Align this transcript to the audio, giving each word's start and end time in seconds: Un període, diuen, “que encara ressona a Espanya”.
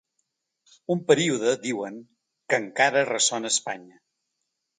Un 0.95 1.03
període, 1.11 1.53
diuen, 1.65 1.99
“que 2.49 2.59
encara 2.63 3.05
ressona 3.11 3.53
a 3.53 3.57
Espanya”. 3.57 4.01